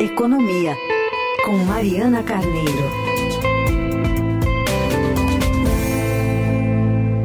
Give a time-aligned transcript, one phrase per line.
[0.00, 0.74] Economia,
[1.44, 2.90] com Mariana Carneiro.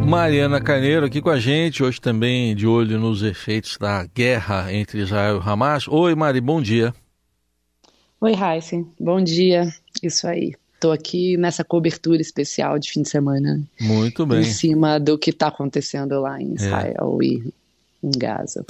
[0.06, 5.00] Mariana Carneiro aqui com a gente, hoje também de olho nos efeitos da guerra entre
[5.00, 5.88] Israel e Hamas.
[5.88, 6.94] Oi, Mari, bom dia.
[8.20, 9.74] Oi, Heisen, bom dia.
[10.04, 10.54] Isso aí.
[10.74, 13.64] Estou aqui nessa cobertura especial de fim de semana.
[13.80, 14.42] Muito bem.
[14.42, 16.56] Em cima do que está acontecendo lá em é.
[16.56, 17.26] Israel é.
[17.26, 17.54] e
[18.04, 18.66] em Gaza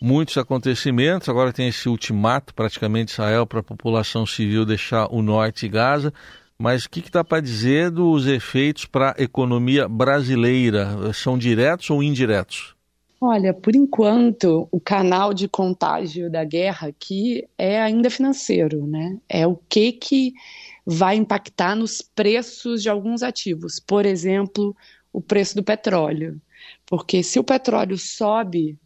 [0.00, 1.28] muitos acontecimentos.
[1.28, 6.12] Agora tem esse ultimato, praticamente, Israel para a população civil deixar o norte de Gaza.
[6.58, 11.12] Mas o que dá para dizer dos efeitos para a economia brasileira?
[11.12, 12.74] São diretos ou indiretos?
[13.20, 19.18] Olha, por enquanto, o canal de contágio da guerra aqui é ainda financeiro, né?
[19.28, 20.32] É o que que
[20.86, 23.80] vai impactar nos preços de alguns ativos.
[23.80, 24.74] Por exemplo,
[25.12, 26.40] o preço do petróleo.
[26.86, 28.78] Porque se o petróleo sobe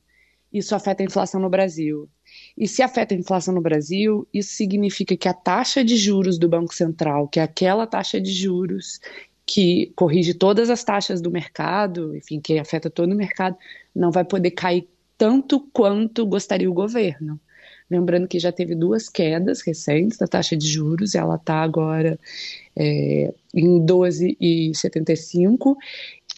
[0.52, 2.08] isso afeta a inflação no Brasil.
[2.56, 6.48] E se afeta a inflação no Brasil, isso significa que a taxa de juros do
[6.48, 9.00] Banco Central, que é aquela taxa de juros
[9.46, 13.56] que corrige todas as taxas do mercado, enfim, que afeta todo o mercado,
[13.94, 17.40] não vai poder cair tanto quanto gostaria o governo.
[17.90, 22.18] Lembrando que já teve duas quedas recentes da taxa de juros, ela está agora
[22.74, 25.76] é, em 12,75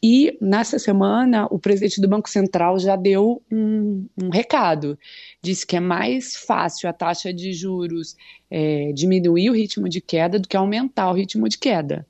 [0.06, 4.98] e nessa semana, o presidente do Banco Central já deu um, um recado.
[5.40, 8.14] Disse que é mais fácil a taxa de juros
[8.50, 12.06] é, diminuir o ritmo de queda do que aumentar o ritmo de queda.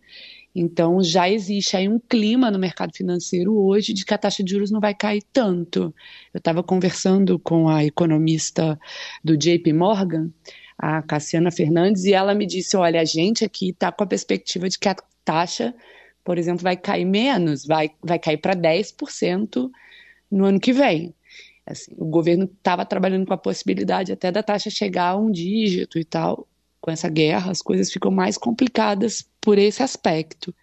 [0.52, 4.50] Então, já existe aí um clima no mercado financeiro hoje de que a taxa de
[4.50, 5.94] juros não vai cair tanto.
[6.34, 8.76] Eu estava conversando com a economista
[9.22, 10.32] do JP Morgan,
[10.76, 14.68] a Cassiana Fernandes, e ela me disse: olha, a gente aqui está com a perspectiva
[14.68, 15.72] de que a taxa
[16.24, 19.70] por exemplo, vai cair menos, vai, vai cair para 10%
[20.30, 21.14] no ano que vem.
[21.66, 25.98] Assim, o governo estava trabalhando com a possibilidade até da taxa chegar a um dígito
[25.98, 26.48] e tal.
[26.80, 30.54] Com essa guerra, as coisas ficam mais complicadas por esse aspecto.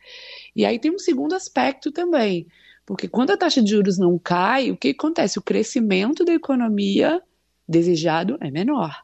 [0.55, 2.47] E aí tem um segundo aspecto também,
[2.85, 5.39] porque quando a taxa de juros não cai, o que acontece?
[5.39, 7.21] O crescimento da economia
[7.67, 8.95] desejado é menor.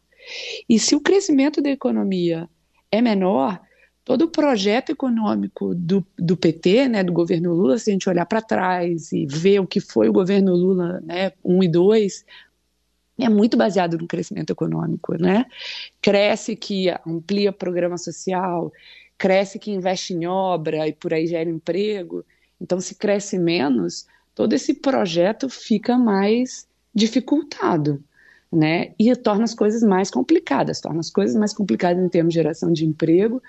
[0.67, 2.49] E se o crescimento da economia
[2.91, 3.59] é menor,
[4.07, 8.25] todo o projeto econômico do, do PT, né, do governo Lula, se a gente olhar
[8.25, 12.25] para trás e ver o que foi o governo Lula, né, 1 e 2,
[13.19, 15.45] é muito baseado no crescimento econômico, né?
[16.01, 18.71] Cresce que amplia programa social,
[19.17, 22.23] cresce que investe em obra e por aí gera emprego.
[22.61, 28.01] Então, se cresce menos, todo esse projeto fica mais dificultado,
[28.49, 28.93] né?
[28.97, 32.71] E torna as coisas mais complicadas, torna as coisas mais complicadas em termos de geração
[32.71, 33.43] de emprego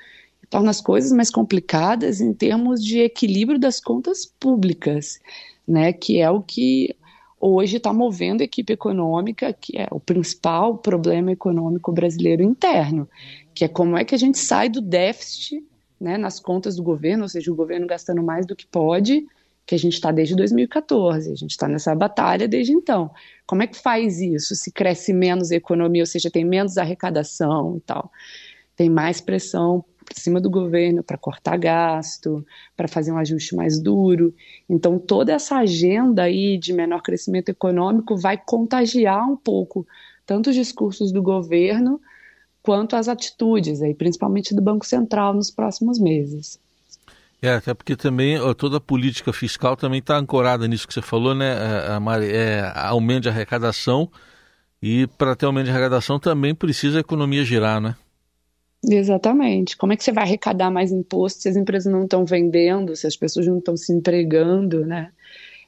[0.50, 5.20] torna as coisas mais complicadas em termos de equilíbrio das contas públicas,
[5.66, 6.96] né, que é o que
[7.40, 13.08] hoje está movendo a equipe econômica, que é o principal problema econômico brasileiro interno,
[13.54, 15.64] que é como é que a gente sai do déficit
[16.00, 19.26] né, nas contas do governo, ou seja, o governo gastando mais do que pode,
[19.66, 23.10] que a gente está desde 2014, a gente está nessa batalha desde então.
[23.46, 24.54] Como é que faz isso?
[24.56, 28.10] Se cresce menos a economia, ou seja, tem menos arrecadação e tal,
[28.74, 32.44] tem mais pressão por cima do governo para cortar gasto,
[32.76, 34.34] para fazer um ajuste mais duro.
[34.68, 39.86] Então, toda essa agenda aí de menor crescimento econômico vai contagiar um pouco
[40.26, 42.00] tanto os discursos do governo
[42.62, 46.58] quanto as atitudes, aí, principalmente do Banco Central nos próximos meses.
[47.40, 51.34] É, até porque também toda a política fiscal também está ancorada nisso que você falou,
[51.34, 51.54] né,
[51.94, 52.30] é, Mari?
[52.30, 54.10] É, aumento de arrecadação
[54.82, 57.94] e para ter aumento de arrecadação também precisa a economia girar, né?
[58.84, 59.76] Exatamente.
[59.76, 63.06] Como é que você vai arrecadar mais imposto se as empresas não estão vendendo, se
[63.06, 65.12] as pessoas não estão se empregando, né?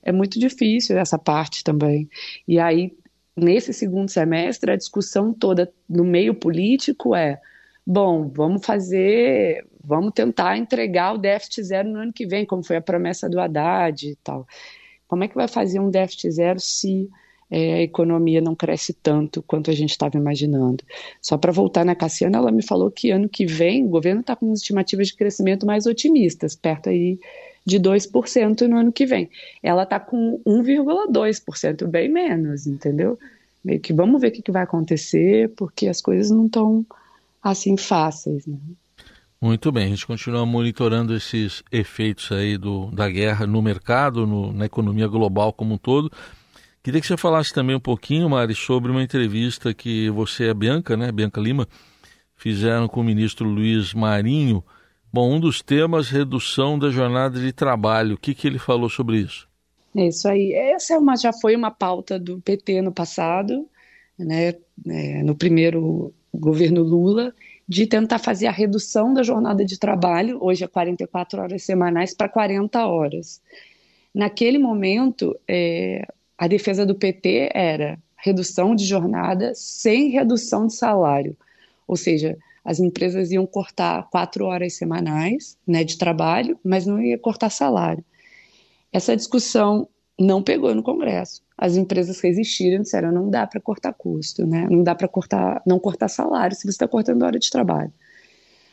[0.03, 2.09] É muito difícil essa parte também.
[2.47, 2.97] E aí,
[3.37, 7.41] nesse segundo semestre, a discussão toda no meio político é:
[7.87, 12.77] bom, vamos fazer, vamos tentar entregar o déficit zero no ano que vem, como foi
[12.77, 14.47] a promessa do Haddad e tal.
[15.09, 17.11] Como é que vai fazer um déficit zero se
[17.51, 20.85] é, a economia não cresce tanto quanto a gente estava imaginando.
[21.21, 24.37] Só para voltar na Cassiana, ela me falou que ano que vem o governo está
[24.37, 27.19] com estimativas de crescimento mais otimistas, perto aí
[27.67, 29.29] de 2% no ano que vem.
[29.63, 33.19] Ela está com 1,2%, bem menos, entendeu?
[33.65, 36.87] Meio que vamos ver o que, que vai acontecer, porque as coisas não estão
[37.43, 38.47] assim fáceis.
[38.47, 38.57] Né?
[39.41, 44.53] Muito bem, a gente continua monitorando esses efeitos aí do, da guerra no mercado, no,
[44.53, 46.11] na economia global como um todo.
[46.83, 50.55] Queria que você falasse também um pouquinho, Mari, sobre uma entrevista que você e a
[50.55, 51.69] Bianca, né, Bianca Lima,
[52.35, 54.65] fizeram com o ministro Luiz Marinho.
[55.13, 58.15] Bom, um dos temas, redução da jornada de trabalho.
[58.15, 59.47] O que, que ele falou sobre isso?
[59.95, 60.55] É isso aí.
[60.55, 63.69] Essa é uma, já foi uma pauta do PT no passado.
[64.19, 64.55] né,
[64.87, 67.35] é, no primeiro governo Lula,
[67.69, 72.29] de tentar fazer a redução da jornada de trabalho, hoje é 44 horas semanais, para
[72.29, 73.43] 40 horas.
[74.15, 76.07] Naquele momento, é,
[76.41, 81.37] a defesa do PT era redução de jornada sem redução de salário.
[81.87, 87.19] Ou seja, as empresas iam cortar quatro horas semanais né, de trabalho, mas não ia
[87.19, 88.03] cortar salário.
[88.91, 89.87] Essa discussão
[90.19, 91.43] não pegou no Congresso.
[91.59, 94.67] As empresas resistiram, disseram não dá para cortar custo, né?
[94.71, 97.93] não dá para cortar, não cortar salário se você está cortando hora de trabalho.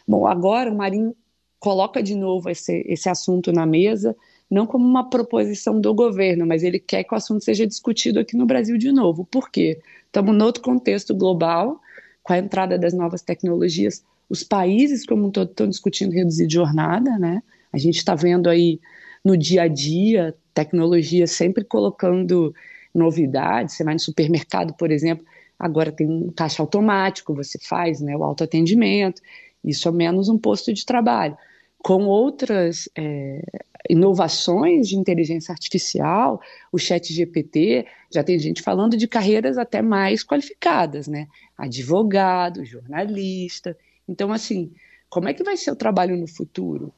[0.08, 1.14] Bom, agora o Marinho
[1.60, 4.16] coloca de novo esse, esse assunto na mesa,
[4.50, 8.36] não como uma proposição do governo, mas ele quer que o assunto seja discutido aqui
[8.36, 9.26] no Brasil de novo.
[9.26, 9.80] Por quê?
[10.06, 11.80] Estamos em outro contexto global,
[12.24, 17.18] com a entrada das novas tecnologias, os países como um todo estão discutindo reduzir jornada,
[17.18, 17.42] né?
[17.72, 18.80] A gente está vendo aí
[19.24, 22.54] no dia a dia tecnologia sempre colocando
[22.94, 23.76] novidades.
[23.76, 25.26] Você vai no supermercado, por exemplo,
[25.60, 29.22] agora tem um caixa automático, você faz né, o autoatendimento,
[29.64, 31.38] isso é menos um posto de trabalho.
[31.80, 33.42] Com outras é,
[33.90, 36.42] inovações de inteligência artificial,
[36.72, 41.28] o chat GPT, já tem gente falando de carreiras até mais qualificadas, né?
[41.58, 43.78] Advogado, jornalista.
[44.08, 44.72] Então, assim,
[45.10, 46.94] como é que vai ser o trabalho no futuro?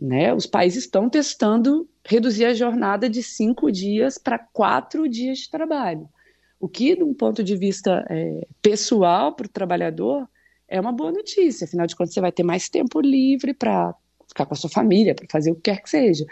[0.00, 0.34] Né?
[0.34, 6.08] Os países estão testando reduzir a jornada de cinco dias para quatro dias de trabalho.
[6.58, 10.28] O que, de um ponto de vista é, pessoal para o trabalhador,
[10.68, 11.64] é uma boa notícia.
[11.64, 13.94] Afinal de contas, você vai ter mais tempo livre para
[14.34, 16.26] ficar com a sua família, para fazer o que quer que seja.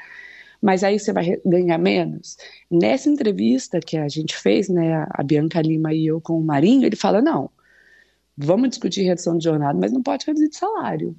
[0.61, 2.37] Mas aí você vai ganhar menos.
[2.71, 6.87] Nessa entrevista que a gente fez, né, a Bianca Lima e eu com o Marinho,
[6.87, 7.51] ele fala: não,
[8.37, 11.17] vamos discutir redução de jornada, mas não pode reduzir de salário.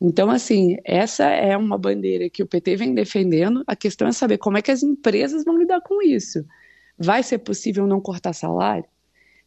[0.00, 3.62] Então, assim, essa é uma bandeira que o PT vem defendendo.
[3.68, 6.44] A questão é saber como é que as empresas vão lidar com isso.
[6.98, 8.84] Vai ser possível não cortar salário?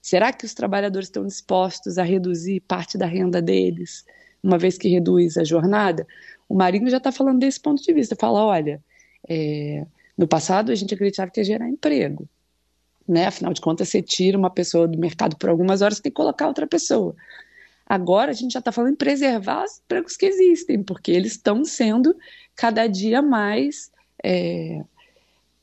[0.01, 4.05] Será que os trabalhadores estão dispostos a reduzir parte da renda deles,
[4.41, 6.07] uma vez que reduz a jornada?
[6.47, 8.15] O Marinho já está falando desse ponto de vista.
[8.15, 8.83] Fala, olha,
[9.27, 9.86] é,
[10.18, 12.27] no passado a gente acreditava que ia gerar emprego.
[13.07, 13.27] Né?
[13.27, 16.47] Afinal de contas, você tira uma pessoa do mercado por algumas horas, tem que colocar
[16.47, 17.15] outra pessoa.
[17.86, 21.63] Agora a gente já está falando em preservar os empregos que existem, porque eles estão
[21.63, 22.15] sendo
[22.56, 23.91] cada dia mais
[24.24, 24.83] é,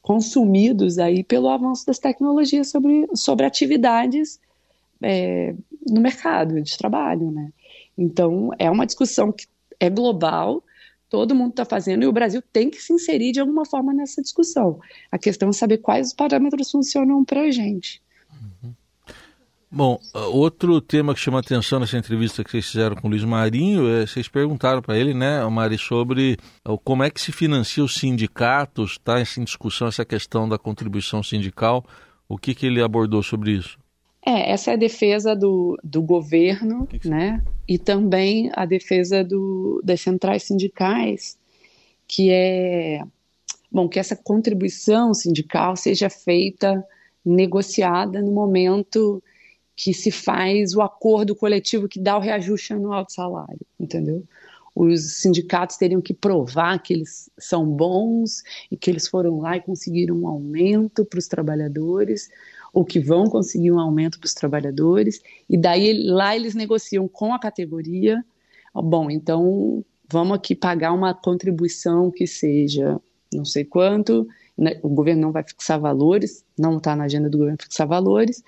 [0.00, 4.40] consumidos aí pelo avanço das tecnologias sobre, sobre atividades
[5.02, 5.54] é,
[5.88, 7.52] no mercado de trabalho, né?
[7.98, 9.46] Então é uma discussão que
[9.80, 10.62] é global,
[11.12, 14.22] todo mundo está fazendo e o Brasil tem que se inserir de alguma forma nessa
[14.22, 14.80] discussão.
[15.10, 18.00] A questão é saber quais os parâmetros funcionam para a gente.
[19.70, 20.00] Bom,
[20.32, 24.06] outro tema que chama atenção nessa entrevista que vocês fizeram com o Luiz Marinho, é,
[24.06, 26.38] vocês perguntaram para ele, né, Mari, sobre
[26.82, 31.84] como é que se financia os sindicatos, está em discussão essa questão da contribuição sindical,
[32.26, 33.81] o que, que ele abordou sobre isso?
[34.24, 39.24] É, essa é a defesa do, do governo, que que né, e também a defesa
[39.24, 41.36] do, das centrais sindicais,
[42.06, 43.02] que é,
[43.70, 46.86] bom, que essa contribuição sindical seja feita,
[47.24, 49.22] negociada no momento
[49.74, 54.22] que se faz o acordo coletivo que dá o reajuste anual de salário, entendeu?
[54.74, 59.60] Os sindicatos teriam que provar que eles são bons e que eles foram lá e
[59.60, 62.30] conseguiram um aumento para os trabalhadores,
[62.72, 67.34] ou que vão conseguir um aumento para os trabalhadores, e daí lá eles negociam com
[67.34, 68.24] a categoria.
[68.74, 73.00] Bom, então vamos aqui pagar uma contribuição que seja
[73.34, 74.78] não sei quanto, né?
[74.82, 78.42] o governo não vai fixar valores, não está na agenda do governo fixar valores,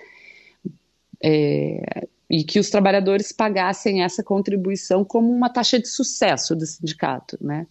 [1.23, 7.37] é, e que os trabalhadores pagassem essa contribuição como uma taxa de sucesso do sindicato,
[7.41, 7.67] né?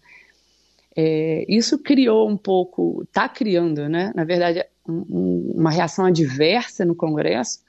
[0.96, 4.12] É, isso criou um pouco, está criando, né?
[4.14, 7.60] Na verdade, uma reação adversa no Congresso,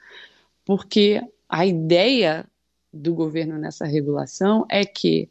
[0.64, 2.46] porque a ideia
[2.92, 5.28] do governo nessa regulação é que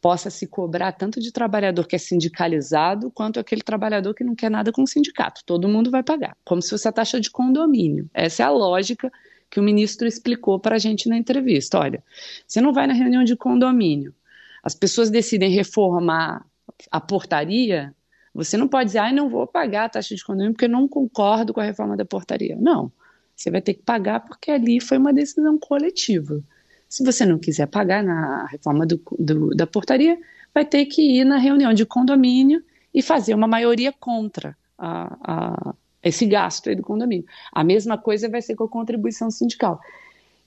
[0.00, 4.50] possa se cobrar tanto de trabalhador que é sindicalizado quanto aquele trabalhador que não quer
[4.50, 5.42] nada com o sindicato.
[5.44, 8.08] Todo mundo vai pagar, como se fosse a taxa de condomínio.
[8.14, 9.10] Essa é a lógica
[9.50, 11.78] que o ministro explicou para a gente na entrevista.
[11.78, 12.02] Olha,
[12.46, 14.14] você não vai na reunião de condomínio,
[14.62, 16.44] as pessoas decidem reformar
[16.90, 17.94] a portaria,
[18.38, 21.52] você não pode dizer, ah, não vou pagar a taxa de condomínio porque não concordo
[21.52, 22.56] com a reforma da portaria.
[22.56, 22.92] Não,
[23.34, 26.40] você vai ter que pagar porque ali foi uma decisão coletiva.
[26.88, 30.16] Se você não quiser pagar na reforma do, do, da portaria,
[30.54, 32.62] vai ter que ir na reunião de condomínio
[32.94, 37.26] e fazer uma maioria contra a, a esse gasto do condomínio.
[37.52, 39.80] A mesma coisa vai ser com a contribuição sindical.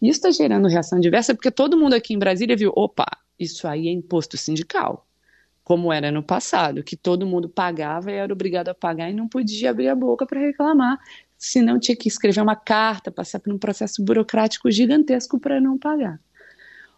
[0.01, 3.05] Isso está gerando reação diversa porque todo mundo aqui em Brasília viu, opa,
[3.37, 5.05] isso aí é imposto sindical,
[5.63, 9.27] como era no passado, que todo mundo pagava e era obrigado a pagar e não
[9.27, 10.99] podia abrir a boca para reclamar.
[11.37, 16.19] senão tinha que escrever uma carta, passar por um processo burocrático gigantesco para não pagar.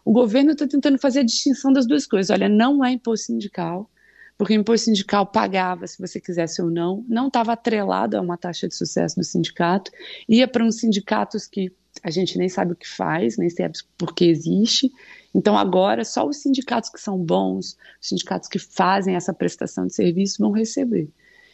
[0.04, 2.28] O governo está tentando fazer a distinção das duas coisas.
[2.28, 3.90] Olha, não é imposto sindical,
[4.36, 8.36] porque o imposto sindical pagava se você quisesse ou não, não estava atrelado a uma
[8.36, 9.90] taxa de sucesso do sindicato,
[10.28, 11.72] ia para uns sindicatos que
[12.02, 14.90] a gente nem sabe o que faz, nem sabe por que existe.
[15.34, 19.94] Então, agora, só os sindicatos que são bons, os sindicatos que fazem essa prestação de
[19.94, 21.08] serviço vão receber.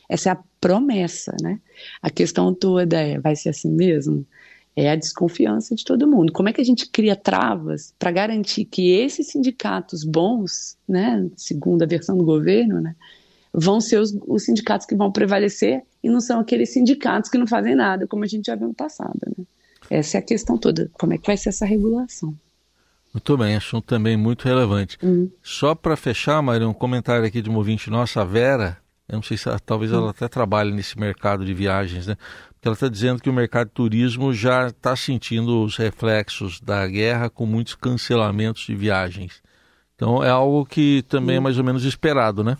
[0.09, 1.61] Essa é a promessa, né?
[2.02, 4.26] A questão toda é: vai ser assim mesmo?
[4.76, 6.32] é a desconfiança de todo mundo.
[6.32, 11.82] Como é que a gente cria travas para garantir que esses sindicatos bons, né, segundo
[11.82, 12.94] a versão do governo, né,
[13.52, 17.47] vão ser os, os, sindicatos que vão prevalecer e não são aqueles sindicatos que não
[17.47, 19.18] fazem nada, como a gente já viu no passado.
[19.37, 19.44] Né?
[19.90, 20.88] Essa é a questão toda.
[20.92, 22.32] Como é que vai ser essa regulação?
[23.12, 24.97] Muito bem, assunto também muito relevante.
[25.02, 25.28] Uhum.
[25.42, 28.78] Só para fechar, Maria, um comentário aqui de uma ouvinte nossa, a Vera,
[29.09, 32.16] eu não sei se ela, talvez ela até trabalhe nesse mercado de viagens, né?
[32.62, 37.28] Ela está dizendo que o mercado de turismo já está sentindo os reflexos da guerra
[37.28, 39.42] com muitos cancelamentos de viagens.
[39.97, 42.56] Então é algo que também é mais ou menos esperado, né?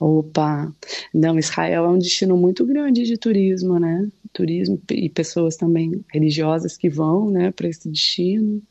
[0.00, 0.72] Opa,
[1.12, 4.08] não, Israel é um destino muito grande de turismo, né?
[4.32, 8.62] Turismo e pessoas também religiosas que vão, né, para esse destino.